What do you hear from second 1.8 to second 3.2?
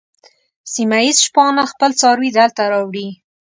څاروي دلته راوړي.